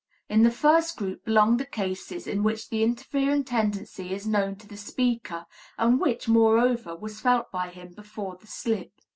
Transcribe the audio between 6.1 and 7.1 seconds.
moreover,